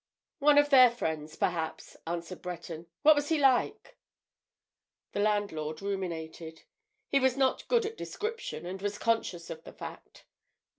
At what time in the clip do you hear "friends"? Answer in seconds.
0.89-1.35